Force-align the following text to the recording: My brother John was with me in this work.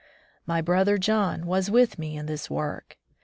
My 0.47 0.61
brother 0.61 0.97
John 0.97 1.45
was 1.45 1.69
with 1.69 1.99
me 1.99 2.17
in 2.17 2.25
this 2.25 2.49
work. 2.49 2.97